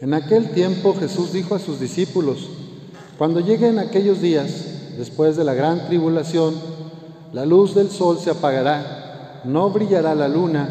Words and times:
En 0.00 0.12
aquel 0.12 0.50
tiempo 0.50 0.94
Jesús 0.94 1.32
dijo 1.32 1.54
a 1.54 1.60
sus 1.60 1.78
discípulos, 1.78 2.48
cuando 3.16 3.40
lleguen 3.40 3.78
aquellos 3.78 4.20
días, 4.20 4.50
después 4.98 5.36
de 5.36 5.44
la 5.44 5.54
gran 5.54 5.86
tribulación, 5.86 6.54
la 7.32 7.46
luz 7.46 7.74
del 7.74 7.90
sol 7.90 8.18
se 8.18 8.30
apagará, 8.30 9.42
no 9.44 9.70
brillará 9.70 10.14
la 10.14 10.28
luna, 10.28 10.68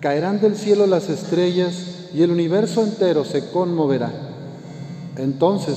caerán 0.00 0.40
del 0.40 0.56
cielo 0.56 0.86
las 0.86 1.08
estrellas 1.08 2.10
y 2.14 2.22
el 2.22 2.30
universo 2.30 2.84
entero 2.84 3.24
se 3.24 3.50
conmoverá. 3.50 4.12
Entonces 5.16 5.76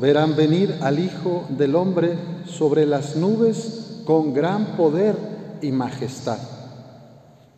verán 0.00 0.36
venir 0.36 0.78
al 0.80 0.98
Hijo 0.98 1.44
del 1.50 1.76
Hombre 1.76 2.16
sobre 2.46 2.86
las 2.86 3.16
nubes 3.16 4.02
con 4.06 4.32
gran 4.32 4.76
poder 4.76 5.16
y 5.60 5.70
majestad. 5.70 6.38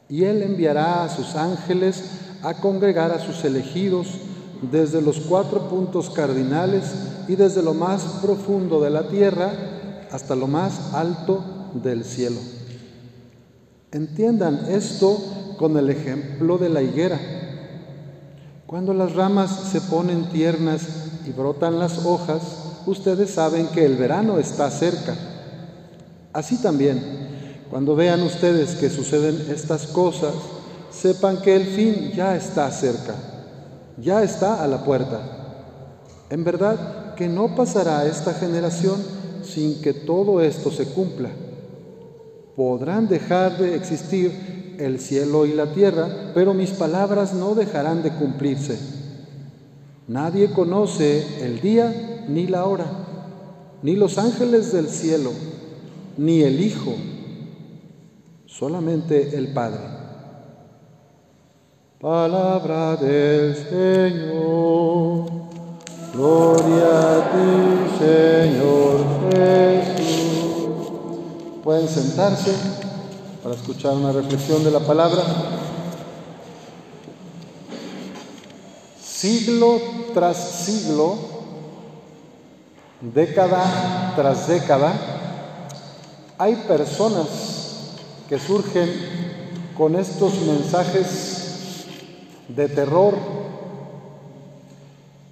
Y 0.08 0.24
él 0.24 0.42
enviará 0.42 1.04
a 1.04 1.08
sus 1.08 1.36
ángeles 1.36 2.02
a 2.42 2.54
congregar 2.54 3.12
a 3.12 3.20
sus 3.20 3.44
elegidos 3.44 4.08
desde 4.70 5.02
los 5.02 5.18
cuatro 5.20 5.68
puntos 5.68 6.10
cardinales 6.10 6.84
y 7.28 7.36
desde 7.36 7.62
lo 7.62 7.74
más 7.74 8.02
profundo 8.22 8.80
de 8.80 8.90
la 8.90 9.08
tierra 9.08 9.52
hasta 10.10 10.36
lo 10.36 10.46
más 10.46 10.94
alto 10.94 11.42
del 11.82 12.04
cielo. 12.04 12.38
Entiendan 13.90 14.66
esto 14.68 15.18
con 15.58 15.76
el 15.76 15.90
ejemplo 15.90 16.58
de 16.58 16.68
la 16.68 16.82
higuera. 16.82 17.18
Cuando 18.66 18.94
las 18.94 19.14
ramas 19.14 19.50
se 19.70 19.80
ponen 19.82 20.30
tiernas 20.30 20.82
y 21.26 21.32
brotan 21.32 21.78
las 21.78 22.06
hojas, 22.06 22.42
ustedes 22.86 23.30
saben 23.30 23.66
que 23.68 23.84
el 23.84 23.96
verano 23.96 24.38
está 24.38 24.70
cerca. 24.70 25.14
Así 26.32 26.56
también, 26.56 27.00
cuando 27.70 27.94
vean 27.94 28.22
ustedes 28.22 28.74
que 28.76 28.88
suceden 28.88 29.46
estas 29.50 29.86
cosas, 29.88 30.32
sepan 30.90 31.42
que 31.42 31.56
el 31.56 31.66
fin 31.66 32.12
ya 32.14 32.36
está 32.36 32.70
cerca, 32.70 33.14
ya 33.98 34.22
está 34.22 34.62
a 34.62 34.66
la 34.66 34.84
puerta. 34.84 35.20
En 36.30 36.44
verdad 36.44 37.14
que 37.14 37.28
no 37.28 37.54
pasará 37.54 38.06
esta 38.06 38.34
generación 38.34 38.96
sin 39.42 39.80
que 39.82 39.92
todo 39.92 40.40
esto 40.40 40.70
se 40.70 40.86
cumpla. 40.86 41.30
Podrán 42.56 43.08
dejar 43.08 43.58
de 43.58 43.74
existir 43.74 44.76
el 44.78 44.98
cielo 45.00 45.46
y 45.46 45.52
la 45.52 45.72
tierra, 45.72 46.32
pero 46.34 46.54
mis 46.54 46.70
palabras 46.70 47.34
no 47.34 47.54
dejarán 47.54 48.02
de 48.02 48.10
cumplirse. 48.10 48.78
Nadie 50.08 50.50
conoce 50.52 51.44
el 51.44 51.60
día 51.60 52.24
ni 52.28 52.46
la 52.46 52.64
hora, 52.64 52.86
ni 53.82 53.96
los 53.96 54.18
ángeles 54.18 54.72
del 54.72 54.88
cielo, 54.88 55.30
ni 56.16 56.42
el 56.42 56.60
Hijo 56.60 56.92
solamente 58.52 59.36
el 59.36 59.48
Padre. 59.48 60.01
Palabra 62.02 62.96
del 62.96 63.54
Señor. 63.54 65.30
Gloria 66.12 66.98
a 67.12 67.30
ti, 67.30 67.96
Señor 67.96 69.30
Jesús. 69.30 70.90
Pueden 71.62 71.86
sentarse 71.86 72.56
para 73.40 73.54
escuchar 73.54 73.92
una 73.92 74.10
reflexión 74.10 74.64
de 74.64 74.72
la 74.72 74.80
palabra. 74.80 75.22
Siglo 79.00 79.80
tras 80.12 80.38
siglo, 80.38 81.14
década 83.00 84.12
tras 84.16 84.48
década, 84.48 84.92
hay 86.36 86.56
personas 86.66 87.28
que 88.28 88.40
surgen 88.40 88.90
con 89.76 89.94
estos 89.94 90.34
mensajes 90.40 91.41
de 92.54 92.68
terror. 92.68 93.14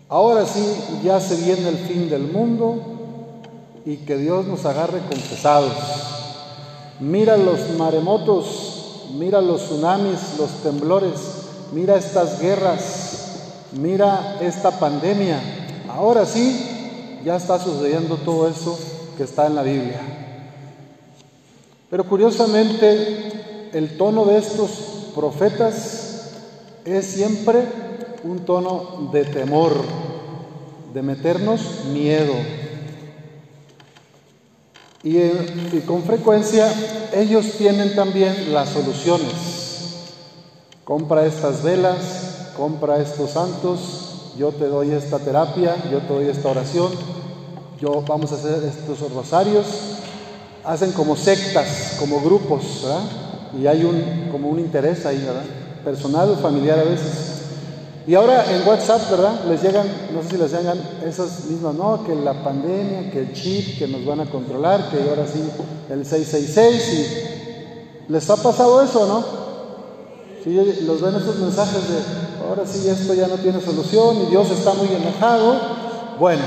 Ahora 0.09 0.45
sí, 0.47 0.65
ya 1.05 1.21
se 1.21 1.37
viene 1.37 1.69
el 1.69 1.77
fin 1.79 2.11
del 2.11 2.23
mundo 2.23 2.79
y 3.85 3.99
que 3.99 4.17
Dios 4.17 4.47
nos 4.47 4.65
agarre 4.65 5.01
confesados. 5.09 5.73
Mira 6.99 7.37
los 7.37 7.71
maremotos, 7.79 9.07
mira 9.17 9.41
los 9.41 9.63
tsunamis, 9.63 10.37
los 10.39 10.51
temblores, 10.63 11.13
mira 11.73 11.97
estas 11.97 12.41
guerras, 12.41 13.71
mira 13.73 14.39
esta 14.41 14.73
pandemia. 14.79 15.41
Ahora 15.89 16.27
sí, 16.27 17.21
ya 17.25 17.37
está 17.37 17.59
sucediendo 17.59 18.17
todo 18.17 18.49
eso 18.49 18.79
que 19.17 19.23
está 19.23 19.47
en 19.47 19.55
la 19.55 19.63
Biblia. 19.63 20.01
Pero 21.89 22.05
curiosamente, 22.05 23.71
el 23.73 23.97
tono 23.97 24.25
de 24.25 24.39
estos 24.39 24.71
profetas 25.15 26.10
es 26.85 27.07
siempre 27.07 27.65
un 28.25 28.41
tono 28.41 29.11
de 29.13 29.25
temor, 29.25 29.73
de 30.93 31.03
meternos 31.03 31.85
miedo. 31.93 32.35
Y, 35.03 35.17
y, 35.17 35.83
con 35.87 36.03
frecuencia 36.03 36.71
ellos 37.15 37.53
tienen 37.57 37.95
también 37.95 38.53
las 38.53 38.69
soluciones. 38.69 40.05
Compra 40.85 41.25
estas 41.25 41.63
velas, 41.63 42.53
compra 42.57 43.01
estos 43.01 43.31
santos, 43.31 44.33
yo 44.37 44.53
te 44.53 44.67
doy 44.67 44.91
esta 44.91 45.19
terapia, 45.19 45.77
yo 45.91 46.01
te 46.01 46.13
doy 46.13 46.29
esta 46.29 46.49
oración, 46.49 46.93
yo 47.81 48.03
vamos 48.07 48.33
a 48.33 48.35
hacer 48.35 48.63
estos 48.65 49.11
rosarios 49.13 49.67
hacen 50.65 50.93
como 50.93 51.17
sectas, 51.17 51.97
como 51.99 52.21
grupos, 52.21 52.83
¿verdad? 52.83 53.03
Y 53.59 53.67
hay 53.67 53.85
un, 53.85 54.29
como 54.31 54.49
un 54.49 54.59
interés 54.59 55.07
ahí, 55.07 55.19
¿verdad? 55.19 55.45
Personal 55.85 56.31
o 56.31 56.37
familiar 56.37 56.79
a 56.79 56.85
veces. 56.85 57.37
Y 58.07 58.15
ahora 58.15 58.45
en 58.53 58.67
WhatsApp, 58.67 59.11
¿verdad? 59.11 59.45
Les 59.49 59.63
llegan, 59.63 59.87
no 60.15 60.23
sé 60.23 60.31
si 60.31 60.37
les 60.37 60.53
llegan 60.53 60.79
esas 61.05 61.45
mismas, 61.45 61.75
no, 61.75 62.05
que 62.05 62.15
la 62.15 62.43
pandemia, 62.43 63.11
que 63.11 63.21
el 63.21 63.33
chip, 63.33 63.79
que 63.79 63.87
nos 63.87 64.05
van 64.05 64.21
a 64.21 64.27
controlar, 64.27 64.91
que 64.91 65.09
ahora 65.09 65.27
sí 65.27 65.43
el 65.91 66.05
666 66.05 67.39
y 68.09 68.13
les 68.13 68.29
ha 68.31 68.37
pasado 68.37 68.83
eso, 68.83 69.07
¿no? 69.07 69.25
Si 70.43 70.55
los 70.85 71.01
ven 71.03 71.15
esos 71.15 71.37
mensajes 71.37 71.89
de, 71.89 72.49
ahora 72.49 72.65
sí 72.67 72.89
esto 72.89 73.13
ya 73.15 73.29
no 73.29 73.37
tiene 73.37 73.61
solución 73.61 74.23
y 74.23 74.31
Dios 74.31 74.51
está 74.51 74.73
muy 74.73 74.89
enojado. 74.89 75.61
Bueno, 76.19 76.43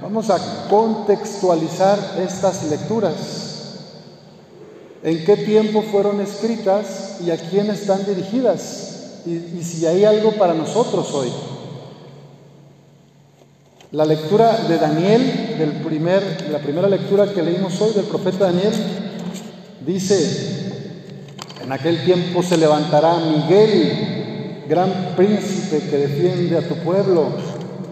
Vamos 0.00 0.30
a 0.30 0.38
contextualizar 0.70 1.98
estas 2.18 2.64
lecturas. 2.70 3.37
¿En 5.02 5.24
qué 5.24 5.36
tiempo 5.36 5.82
fueron 5.82 6.20
escritas 6.20 7.18
y 7.24 7.30
a 7.30 7.36
quién 7.36 7.70
están 7.70 8.04
dirigidas? 8.04 9.20
Y, 9.26 9.62
si 9.62 9.86
hay 9.86 10.04
algo 10.04 10.32
para 10.32 10.54
nosotros 10.54 11.12
hoy. 11.12 11.28
La 13.92 14.04
lectura 14.04 14.64
de 14.68 14.78
Daniel, 14.78 15.56
del 15.58 15.72
primer, 15.82 16.48
la 16.50 16.58
primera 16.58 16.88
lectura 16.88 17.32
que 17.32 17.42
leímos 17.42 17.80
hoy 17.80 17.92
del 17.94 18.04
profeta 18.04 18.46
Daniel, 18.46 18.72
dice, 19.86 20.72
en 21.62 21.72
aquel 21.72 22.04
tiempo 22.04 22.42
se 22.42 22.56
levantará 22.56 23.18
Miguel, 23.18 24.64
gran 24.68 25.14
príncipe 25.16 25.88
que 25.88 25.96
defiende 25.96 26.58
a 26.58 26.68
tu 26.68 26.74
pueblo 26.76 27.28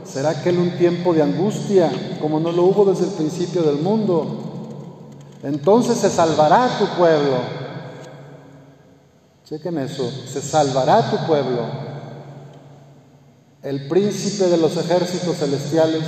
¿Será 0.07 0.31
aquel 0.31 0.59
un 0.59 0.71
tiempo 0.71 1.13
de 1.13 1.23
angustia 1.23 1.91
como 2.21 2.39
no 2.39 2.53
lo 2.53 2.63
hubo 2.65 2.85
desde 2.85 3.05
el 3.05 3.11
principio 3.11 3.63
del 3.63 3.77
mundo? 3.77 4.46
Entonces 5.47 5.99
se 5.99 6.11
salvará 6.11 6.77
tu 6.77 6.87
pueblo. 6.97 7.37
Chequen 9.49 9.79
eso, 9.79 10.11
se 10.27 10.43
salvará 10.43 11.09
tu 11.09 11.25
pueblo. 11.25 11.63
El 13.63 13.87
príncipe 13.87 14.49
de 14.49 14.57
los 14.57 14.77
ejércitos 14.77 15.37
celestiales, 15.37 16.03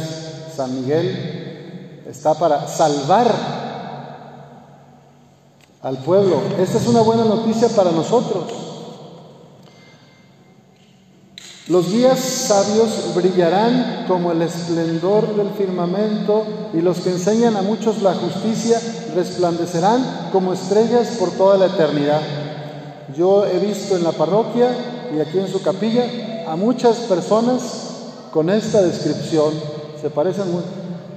San 0.56 0.75
Miguel, 0.75 2.03
está 2.09 2.34
para 2.34 2.66
salvar 2.66 3.32
al 5.82 5.98
pueblo. 5.98 6.41
Esta 6.59 6.78
es 6.78 6.88
una 6.88 7.03
buena 7.03 7.25
noticia 7.25 7.69
para 7.69 7.93
nosotros. 7.93 8.68
Los 11.69 11.93
días 11.93 12.19
sabios 12.19 13.15
brillarán 13.15 14.07
como 14.09 14.33
el 14.33 14.41
esplendor 14.41 15.37
del 15.37 15.51
firmamento 15.51 16.47
y 16.72 16.81
los 16.81 17.01
que 17.01 17.10
enseñan 17.10 17.57
a 17.57 17.63
muchos 17.63 18.01
la 18.01 18.15
justicia 18.15 18.81
resplandecerán 19.15 20.31
como 20.33 20.54
estrellas 20.54 21.16
por 21.19 21.31
toda 21.33 21.59
la 21.59 21.66
eternidad. 21.66 22.22
Yo 23.15 23.45
he 23.45 23.59
visto 23.59 23.97
en 23.97 24.04
la 24.04 24.13
parroquia 24.13 24.71
y 25.15 25.21
aquí 25.21 25.39
en 25.39 25.48
su 25.48 25.60
capilla 25.60 26.07
a 26.48 26.57
muchas 26.57 26.97
personas 27.01 27.60
con 28.33 28.48
esta 28.48 28.81
descripción. 28.81 29.53
Se 30.01 30.09
parecen 30.09 30.51
muy. 30.51 30.63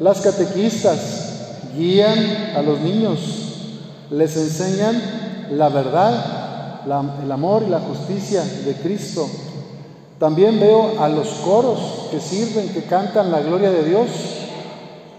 Las 0.01 0.19
catequistas 0.19 0.99
guían 1.77 2.57
a 2.57 2.61
los 2.61 2.77
niños, 2.81 3.19
les 4.09 4.35
enseñan 4.35 5.01
la 5.51 5.69
verdad, 5.69 6.81
el 7.23 7.31
amor 7.31 7.63
y 7.65 7.69
la 7.69 7.79
justicia 7.79 8.43
de 8.65 8.73
Cristo 8.73 9.29
también 10.21 10.59
veo 10.59 11.01
a 11.01 11.09
los 11.09 11.27
coros 11.43 11.79
que 12.11 12.19
sirven, 12.19 12.69
que 12.69 12.83
cantan 12.83 13.31
la 13.31 13.39
gloria 13.39 13.71
de 13.71 13.83
Dios. 13.83 14.07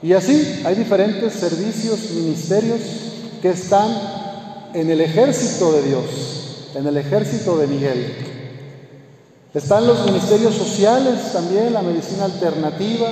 Y 0.01 0.13
así 0.13 0.63
hay 0.65 0.77
diferentes 0.77 1.33
servicios, 1.33 2.13
ministerios 2.13 2.79
que 3.43 3.51
están 3.51 3.91
en 4.73 4.89
el 4.93 5.01
ejército 5.01 5.73
de 5.73 5.83
Dios, 5.83 6.05
en 6.77 6.87
el 6.87 6.97
ejército 6.99 7.59
de 7.59 7.67
Miguel. 7.67 8.15
Están 9.53 9.89
los 9.89 10.07
ministerios 10.07 10.55
sociales 10.55 11.33
también, 11.33 11.75
la 11.75 11.83
medicina 11.83 12.27
alternativa, 12.27 13.09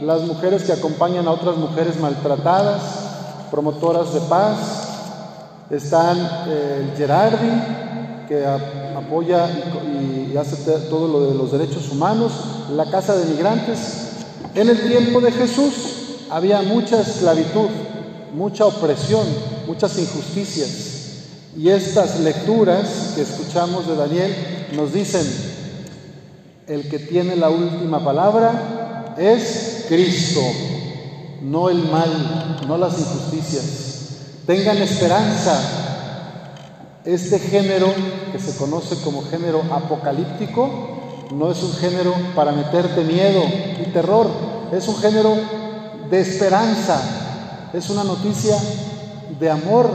las 0.00 0.22
mujeres 0.22 0.64
que 0.64 0.72
acompañan 0.72 1.28
a 1.28 1.30
otras 1.30 1.56
mujeres 1.56 2.00
maltratadas, 2.00 2.82
promotoras 3.52 4.12
de 4.12 4.20
paz. 4.22 4.58
Están 5.70 6.18
eh, 6.48 6.80
el 6.82 6.96
Gerardi, 6.96 8.26
que 8.26 8.44
apoya 8.44 9.48
hace 10.38 10.56
todo 10.88 11.08
lo 11.08 11.30
de 11.30 11.34
los 11.36 11.52
derechos 11.52 11.90
humanos, 11.90 12.32
la 12.74 12.90
Casa 12.90 13.16
de 13.16 13.26
Migrantes. 13.26 13.78
En 14.54 14.68
el 14.68 14.80
tiempo 14.88 15.20
de 15.20 15.32
Jesús 15.32 15.74
había 16.30 16.62
mucha 16.62 17.00
esclavitud, 17.00 17.68
mucha 18.34 18.66
opresión, 18.66 19.26
muchas 19.66 19.98
injusticias. 19.98 20.70
Y 21.56 21.70
estas 21.70 22.20
lecturas 22.20 23.12
que 23.14 23.22
escuchamos 23.22 23.86
de 23.88 23.96
Daniel 23.96 24.34
nos 24.74 24.92
dicen, 24.92 25.26
el 26.66 26.88
que 26.88 26.98
tiene 26.98 27.34
la 27.34 27.50
última 27.50 28.04
palabra 28.04 29.14
es 29.18 29.86
Cristo, 29.88 30.42
no 31.42 31.70
el 31.70 31.82
mal, 31.84 32.58
no 32.66 32.76
las 32.76 32.98
injusticias. 32.98 33.64
Tengan 34.46 34.78
esperanza. 34.78 35.87
Este 37.04 37.38
género 37.38 37.92
que 38.32 38.38
se 38.38 38.56
conoce 38.56 38.96
como 39.02 39.22
género 39.22 39.62
apocalíptico 39.70 40.68
no 41.32 41.50
es 41.50 41.62
un 41.62 41.72
género 41.74 42.12
para 42.34 42.52
meterte 42.52 43.04
miedo 43.04 43.42
y 43.80 43.90
terror, 43.92 44.26
es 44.72 44.88
un 44.88 44.96
género 44.96 45.34
de 46.10 46.20
esperanza, 46.20 47.00
es 47.72 47.88
una 47.90 48.02
noticia 48.02 48.56
de 49.38 49.50
amor, 49.50 49.88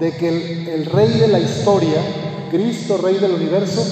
de 0.00 0.16
que 0.16 0.74
el, 0.74 0.86
Rey 0.86 1.10
de 1.10 1.28
la 1.28 1.38
historia, 1.38 2.00
Cristo, 2.50 2.96
Rey 2.96 3.18
del 3.18 3.32
universo, 3.32 3.84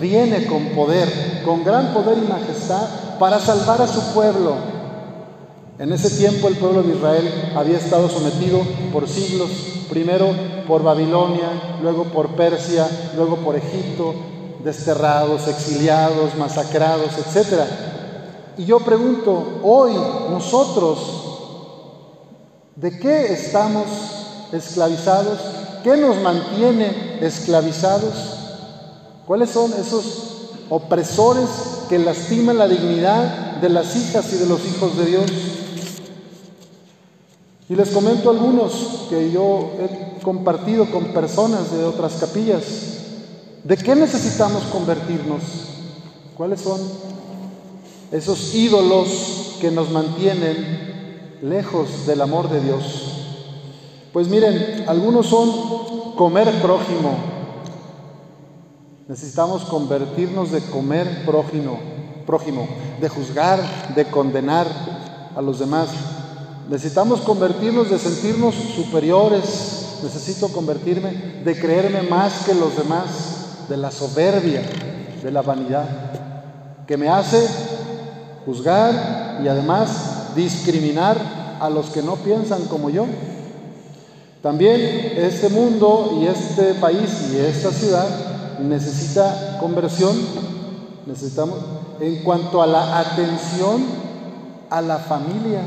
viene 0.00 0.46
con 0.46 0.66
poder, 0.66 1.42
con 1.44 1.64
gran 1.64 1.92
poder 1.92 2.18
y 2.18 2.28
majestad, 2.28 3.18
para 3.18 3.40
salvar 3.40 3.82
a 3.82 3.88
su 3.88 4.00
pueblo. 4.12 4.54
En 5.78 5.92
ese 5.92 6.10
tiempo 6.10 6.48
el 6.48 6.56
pueblo 6.56 6.82
de 6.82 6.94
Israel 6.94 7.52
había 7.56 7.78
estado 7.78 8.08
sometido 8.08 8.60
por 8.92 9.08
siglos, 9.08 9.50
primero 9.88 10.28
por 10.66 10.82
Babilonia, 10.82 11.78
luego 11.82 12.04
por 12.04 12.28
Persia, 12.30 12.88
luego 13.16 13.36
por 13.36 13.56
Egipto, 13.56 14.14
desterrados, 14.64 15.46
exiliados, 15.48 16.34
masacrados, 16.36 17.10
etc. 17.18 17.62
Y 18.58 18.64
yo 18.64 18.80
pregunto, 18.80 19.60
hoy 19.62 19.92
nosotros, 20.30 20.98
¿de 22.74 22.98
qué 22.98 23.32
estamos 23.32 23.86
esclavizados? 24.52 25.38
¿Qué 25.82 25.96
nos 25.96 26.16
mantiene 26.20 27.18
esclavizados? 27.20 28.14
¿Cuáles 29.26 29.50
son 29.50 29.72
esos 29.72 30.58
opresores 30.68 31.48
que 31.88 31.98
lastiman 31.98 32.58
la 32.58 32.66
dignidad 32.66 33.56
de 33.60 33.68
las 33.68 33.94
hijas 33.94 34.32
y 34.32 34.36
de 34.36 34.46
los 34.46 34.64
hijos 34.66 34.96
de 34.96 35.06
Dios? 35.06 35.30
Y 37.68 37.74
les 37.74 37.90
comento 37.90 38.30
algunos 38.30 39.06
que 39.10 39.30
yo 39.32 39.72
he 39.78 40.15
compartido 40.26 40.86
con 40.86 41.04
personas 41.12 41.70
de 41.70 41.84
otras 41.84 42.14
capillas. 42.14 42.64
¿De 43.62 43.76
qué 43.76 43.94
necesitamos 43.94 44.64
convertirnos? 44.72 45.40
¿Cuáles 46.36 46.62
son 46.62 46.80
esos 48.10 48.52
ídolos 48.52 49.56
que 49.60 49.70
nos 49.70 49.88
mantienen 49.92 51.38
lejos 51.42 52.08
del 52.08 52.20
amor 52.22 52.50
de 52.50 52.60
Dios? 52.60 52.82
Pues 54.12 54.26
miren, 54.26 54.86
algunos 54.88 55.26
son 55.26 56.14
comer 56.16 56.50
prójimo. 56.60 57.16
Necesitamos 59.06 59.62
convertirnos 59.66 60.50
de 60.50 60.60
comer 60.60 61.24
prójimo, 61.24 61.78
prójimo, 62.26 62.66
de 63.00 63.08
juzgar, 63.08 63.94
de 63.94 64.06
condenar 64.06 64.66
a 65.36 65.40
los 65.40 65.60
demás. 65.60 65.88
Necesitamos 66.68 67.20
convertirnos 67.20 67.90
de 67.90 67.98
sentirnos 68.00 68.56
superiores. 68.56 69.75
Necesito 70.02 70.48
convertirme 70.48 71.42
de 71.44 71.58
creerme 71.58 72.02
más 72.02 72.44
que 72.44 72.54
los 72.54 72.76
demás, 72.76 73.66
de 73.68 73.76
la 73.76 73.90
soberbia, 73.90 74.62
de 75.22 75.30
la 75.30 75.42
vanidad, 75.42 75.86
que 76.86 76.96
me 76.96 77.08
hace 77.08 77.46
juzgar 78.44 79.40
y 79.42 79.48
además 79.48 80.34
discriminar 80.36 81.16
a 81.60 81.68
los 81.70 81.86
que 81.86 82.02
no 82.02 82.16
piensan 82.16 82.64
como 82.66 82.90
yo. 82.90 83.06
También 84.42 85.14
este 85.16 85.48
mundo 85.48 86.18
y 86.20 86.26
este 86.26 86.74
país 86.74 87.30
y 87.32 87.38
esta 87.38 87.70
ciudad 87.70 88.06
necesita 88.60 89.58
conversión, 89.58 90.16
necesitamos 91.06 91.58
en 92.00 92.22
cuanto 92.22 92.62
a 92.62 92.66
la 92.66 93.00
atención 93.00 93.84
a 94.70 94.80
la 94.80 94.98
familia, 94.98 95.62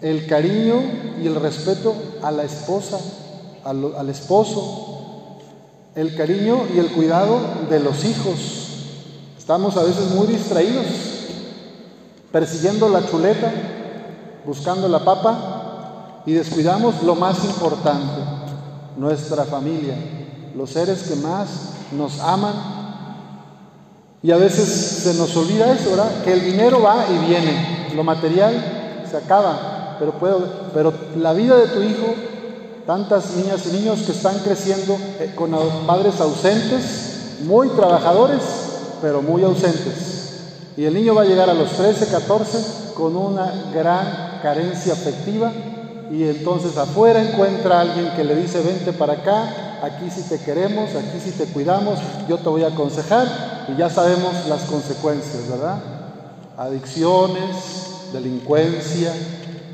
el 0.00 0.26
cariño 0.26 0.76
y 1.22 1.26
el 1.26 1.34
respeto 1.34 1.94
a 2.24 2.30
la 2.30 2.42
esposa, 2.42 2.98
al, 3.64 4.08
esposo, 4.08 5.36
el 5.94 6.16
cariño 6.16 6.62
y 6.74 6.78
el 6.78 6.90
cuidado 6.90 7.38
de 7.68 7.80
los 7.80 8.02
hijos. 8.04 8.34
Estamos 9.38 9.76
a 9.76 9.82
veces 9.82 10.10
muy 10.12 10.26
distraídos, 10.26 10.86
persiguiendo 12.32 12.88
la 12.88 13.06
chuleta, 13.06 13.52
buscando 14.46 14.88
la 14.88 15.04
papa 15.04 16.22
y 16.24 16.32
descuidamos 16.32 17.02
lo 17.02 17.14
más 17.14 17.44
importante, 17.44 18.22
nuestra 18.96 19.44
familia, 19.44 19.94
los 20.56 20.70
seres 20.70 21.02
que 21.02 21.16
más 21.16 21.48
nos 21.92 22.20
aman. 22.20 22.54
Y 24.22 24.30
a 24.30 24.38
veces 24.38 24.66
se 24.66 25.12
nos 25.12 25.36
olvida 25.36 25.70
eso, 25.74 25.90
¿verdad? 25.90 26.24
Que 26.24 26.32
el 26.32 26.42
dinero 26.42 26.80
va 26.80 27.04
y 27.06 27.26
viene, 27.26 27.92
lo 27.94 28.02
material 28.02 29.04
se 29.10 29.18
acaba, 29.18 29.73
pero, 29.98 30.12
puedo, 30.12 30.46
pero 30.72 30.92
la 31.16 31.32
vida 31.32 31.56
de 31.56 31.68
tu 31.68 31.82
hijo, 31.82 32.14
tantas 32.86 33.36
niñas 33.36 33.66
y 33.66 33.76
niños 33.76 34.00
que 34.00 34.12
están 34.12 34.38
creciendo 34.40 34.96
eh, 35.20 35.32
con 35.34 35.52
padres 35.86 36.20
ausentes, 36.20 37.38
muy 37.44 37.68
trabajadores, 37.68 38.42
pero 39.00 39.22
muy 39.22 39.42
ausentes. 39.42 40.14
Y 40.76 40.84
el 40.84 40.94
niño 40.94 41.14
va 41.14 41.22
a 41.22 41.26
llegar 41.26 41.48
a 41.48 41.54
los 41.54 41.70
13, 41.70 42.08
14 42.08 42.58
con 42.94 43.16
una 43.16 43.70
gran 43.72 44.40
carencia 44.42 44.92
afectiva 44.92 45.52
y 46.10 46.24
entonces 46.24 46.76
afuera 46.76 47.22
encuentra 47.22 47.78
a 47.78 47.80
alguien 47.80 48.12
que 48.14 48.24
le 48.24 48.36
dice, 48.36 48.60
vente 48.60 48.92
para 48.92 49.14
acá, 49.14 49.80
aquí 49.82 50.10
sí 50.10 50.22
te 50.28 50.38
queremos, 50.38 50.90
aquí 50.90 51.18
sí 51.22 51.30
te 51.32 51.46
cuidamos, 51.46 51.98
yo 52.28 52.38
te 52.38 52.48
voy 52.48 52.62
a 52.62 52.68
aconsejar 52.68 53.66
y 53.68 53.76
ya 53.76 53.88
sabemos 53.88 54.46
las 54.48 54.62
consecuencias, 54.62 55.48
¿verdad? 55.48 55.78
Adicciones, 56.56 58.12
delincuencia, 58.12 59.12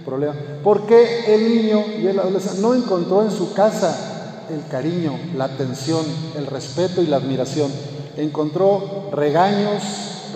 problemas. 0.05 0.37
¿Por 0.63 0.87
qué 0.87 1.35
el 1.35 1.49
niño 1.49 1.85
y 2.01 2.07
el 2.07 2.19
adolescente 2.19 2.61
no 2.61 2.75
encontró 2.75 3.23
en 3.23 3.31
su 3.31 3.53
casa 3.53 4.47
el 4.51 4.67
cariño, 4.71 5.19
la 5.37 5.45
atención, 5.45 6.05
el 6.37 6.47
respeto 6.47 7.03
y 7.03 7.07
la 7.07 7.17
admiración? 7.17 7.71
Encontró 8.17 9.09
regaños, 9.13 9.83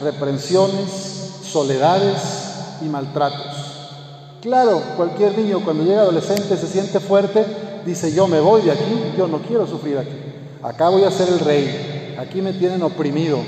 reprensiones, 0.03 1.33
soledades 1.43 2.21
y 2.83 2.87
maltratos. 2.87 3.65
Claro, 4.41 4.83
cualquier 4.97 5.39
niño 5.39 5.61
cuando 5.65 5.85
llega 5.85 6.03
adolescente 6.03 6.57
se 6.57 6.67
siente 6.67 7.01
fuerte, 7.01 7.47
dice 7.87 8.13
yo 8.13 8.27
me 8.27 8.41
voy 8.41 8.61
de 8.63 8.73
aquí, 8.73 9.13
yo 9.17 9.27
no 9.27 9.39
quiero 9.39 9.67
sufrir 9.67 9.97
aquí, 9.97 10.17
acá 10.63 10.91
voy 10.91 11.05
a 11.05 11.11
ser 11.11 11.29
el 11.29 11.41
rey, 11.41 12.15
aquí 12.19 12.43
me 12.43 12.53
tienen 12.53 12.83
oprimido. 12.83 13.39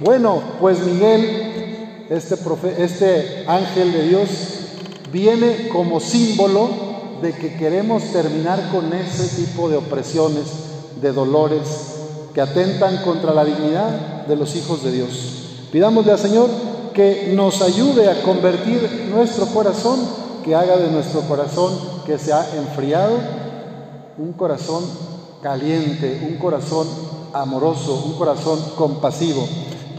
Bueno, 0.00 0.42
pues 0.58 0.80
Miguel, 0.80 2.06
este, 2.08 2.36
este 2.78 3.44
ángel 3.46 3.92
de 3.92 4.08
Dios, 4.08 4.28
viene 5.16 5.68
como 5.68 5.98
símbolo 5.98 6.68
de 7.22 7.32
que 7.32 7.56
queremos 7.56 8.02
terminar 8.12 8.70
con 8.70 8.92
ese 8.92 9.42
tipo 9.42 9.70
de 9.70 9.78
opresiones, 9.78 10.44
de 11.00 11.10
dolores 11.10 11.94
que 12.34 12.42
atentan 12.42 12.98
contra 13.02 13.32
la 13.32 13.46
dignidad 13.46 14.26
de 14.26 14.36
los 14.36 14.54
hijos 14.56 14.84
de 14.84 14.92
Dios. 14.92 15.68
Pidámosle 15.72 16.12
al 16.12 16.18
Señor 16.18 16.50
que 16.92 17.32
nos 17.34 17.62
ayude 17.62 18.10
a 18.10 18.22
convertir 18.22 19.08
nuestro 19.10 19.46
corazón, 19.46 19.98
que 20.44 20.54
haga 20.54 20.76
de 20.76 20.90
nuestro 20.90 21.22
corazón 21.22 21.72
que 22.04 22.18
se 22.18 22.34
ha 22.34 22.46
enfriado 22.54 23.16
un 24.18 24.34
corazón 24.34 24.84
caliente, 25.42 26.28
un 26.30 26.36
corazón 26.36 26.86
amoroso, 27.32 28.02
un 28.04 28.18
corazón 28.18 28.58
compasivo, 28.76 29.48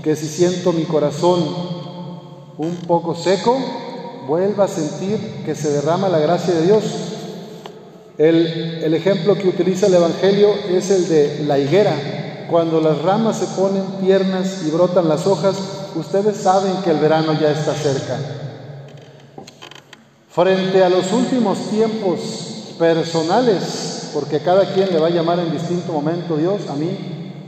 que 0.03 0.15
si 0.15 0.27
siento 0.27 0.73
mi 0.73 0.83
corazón 0.83 1.43
un 2.59 2.75
poco 2.87 3.15
seco, 3.15 3.57
vuelva 4.27 4.65
a 4.65 4.67
sentir 4.67 5.43
que 5.45 5.55
se 5.55 5.71
derrama 5.71 6.09
la 6.09 6.19
gracia 6.19 6.53
de 6.53 6.65
Dios. 6.65 6.83
El, 8.17 8.93
ejemplo 8.93 9.35
que 9.35 9.47
utiliza 9.47 9.87
el 9.87 9.93
Evangelio 9.93 10.49
es 10.69 10.91
el 10.91 11.07
de 11.07 11.43
la 11.45 11.57
higuera. 11.57 12.45
Cuando 12.49 12.81
las 12.81 13.01
ramas 13.01 13.37
se 13.37 13.45
ponen 13.59 13.83
tiernas 14.01 14.63
y 14.65 14.71
brotan 14.71 15.07
las 15.07 15.27
hojas, 15.27 15.55
ustedes 15.95 16.37
saben 16.37 16.73
que 16.83 16.91
el 16.91 16.97
verano 16.97 17.33
ya 17.39 17.51
está 17.51 17.73
cerca. 17.73 18.17
Frente 20.29 20.83
a 20.83 20.89
los 20.89 21.11
últimos 21.13 21.69
tiempos 21.69 22.73
personales, 22.77 24.09
porque 24.13 24.39
cada 24.39 24.73
quien 24.73 24.91
le 24.91 24.99
va 24.99 25.07
a 25.07 25.11
llamar 25.11 25.39
en 25.39 25.51
distinto 25.51 25.93
momento 25.93 26.37
Dios, 26.37 26.61
a 26.69 26.75
mí 26.75 26.89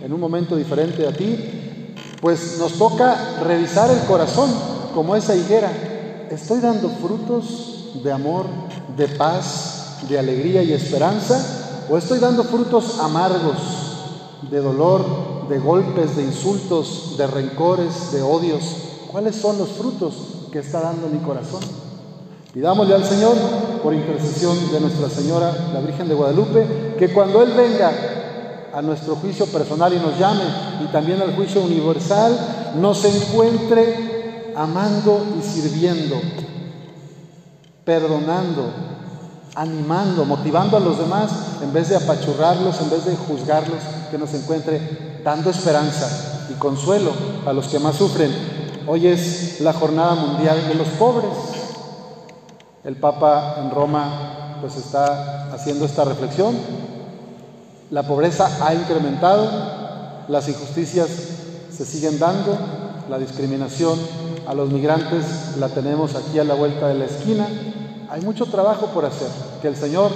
en 0.04 0.14
un 0.14 0.20
momento 0.20 0.56
diferente 0.56 1.08
a 1.08 1.12
ti, 1.12 1.96
pues 2.22 2.58
nos 2.58 2.74
toca 2.74 3.38
revisar 3.44 3.90
el 3.92 4.00
corazón 4.02 4.50
como 4.94 5.16
esa 5.16 5.36
higuera. 5.36 5.72
¿Estoy 6.32 6.60
dando 6.60 6.90
frutos 6.90 7.86
de 8.04 8.12
amor, 8.12 8.46
de 8.96 9.08
paz, 9.08 9.98
de 10.08 10.20
alegría 10.20 10.62
y 10.62 10.74
esperanza? 10.74 11.86
¿O 11.90 11.98
estoy 11.98 12.20
dando 12.20 12.44
frutos 12.44 13.00
amargos, 13.00 13.58
de 14.52 14.60
dolor, 14.60 15.48
de 15.50 15.58
golpes, 15.58 16.16
de 16.16 16.24
insultos, 16.24 17.16
de 17.18 17.26
rencores, 17.26 18.12
de 18.12 18.22
odios? 18.22 18.64
¿Cuáles 19.12 19.38
son 19.38 19.58
los 19.58 19.70
frutos 19.70 20.14
que 20.52 20.60
está 20.60 20.82
dando 20.82 21.08
mi 21.08 21.18
corazón? 21.18 21.62
Pidámosle 22.54 22.94
al 22.94 23.06
Señor, 23.06 23.36
por 23.82 23.96
intercesión 23.96 24.56
de 24.72 24.82
Nuestra 24.82 25.10
Señora, 25.10 25.72
la 25.74 25.80
Virgen 25.82 26.08
de 26.08 26.14
Guadalupe, 26.14 26.96
que 27.00 27.12
cuando 27.12 27.42
Él 27.42 27.54
venga 27.54 27.92
a 28.72 28.84
nuestro 28.84 29.16
juicio 29.16 29.48
personal 29.48 29.92
y 29.94 29.98
nos 29.98 30.20
llame, 30.20 30.44
y 30.84 30.92
también 30.92 31.24
al 31.24 31.36
juicio 31.36 31.62
universal, 31.62 32.38
nos 32.80 33.04
encuentre 33.04 34.09
amando 34.60 35.26
y 35.40 35.42
sirviendo, 35.42 36.20
perdonando, 37.86 38.72
animando, 39.56 40.26
motivando 40.26 40.78
a 40.78 40.80
los 40.80 40.98
demás, 40.98 41.32
en 41.62 41.72
vez 41.72 41.90
de 41.90 41.96
apachurrarlos, 41.96 42.82
en 42.82 42.90
vez 42.90 43.06
de 43.06 43.16
juzgarlos, 43.16 43.80
que 44.12 44.18
nos 44.18 44.34
encuentre 44.34 45.22
dando 45.24 45.50
esperanza 45.50 46.48
y 46.50 46.54
consuelo 46.54 47.12
a 47.46 47.54
los 47.54 47.68
que 47.68 47.80
más 47.80 47.96
sufren. 47.96 48.32
Hoy 48.88 49.08
es 49.08 49.62
la 49.62 49.74
jornada 49.74 50.16
mundial 50.16 50.68
de 50.68 50.76
los 50.76 50.88
pobres. 50.90 51.32
El 52.84 52.96
Papa 52.96 53.58
en 53.64 53.72
Roma 53.72 54.58
pues 54.62 54.76
está 54.76 55.54
haciendo 55.54 55.86
esta 55.86 56.04
reflexión 56.04 56.56
la 57.92 58.04
pobreza 58.04 58.48
ha 58.62 58.76
incrementado, 58.76 59.50
las 60.28 60.48
injusticias 60.48 61.10
se 61.76 61.86
siguen 61.86 62.20
dando, 62.20 62.56
la 63.10 63.18
discriminación 63.18 63.98
a 64.50 64.56
los 64.56 64.72
migrantes 64.72 65.58
la 65.60 65.70
tenemos 65.70 66.16
aquí 66.16 66.40
a 66.40 66.44
la 66.44 66.56
vuelta 66.56 66.88
de 66.88 66.96
la 66.96 67.06
esquina. 67.06 67.48
Hay 68.10 68.22
mucho 68.22 68.48
trabajo 68.48 68.88
por 68.88 69.06
hacer. 69.06 69.28
Que 69.62 69.68
el 69.68 69.76
Señor 69.76 70.10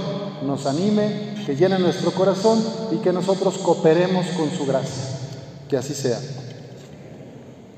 nos 0.43 0.65
anime, 0.65 1.35
que 1.45 1.55
llene 1.55 1.77
nuestro 1.77 2.09
corazón 2.09 2.59
y 2.91 2.95
que 2.95 3.13
nosotros 3.13 3.59
cooperemos 3.59 4.25
con 4.35 4.49
su 4.49 4.65
gracia. 4.65 5.03
Que 5.69 5.77
así 5.77 5.93
sea. 5.93 6.17